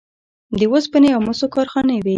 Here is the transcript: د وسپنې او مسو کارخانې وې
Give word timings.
د 0.59 0.61
وسپنې 0.73 1.09
او 1.15 1.21
مسو 1.27 1.45
کارخانې 1.55 1.97
وې 2.03 2.09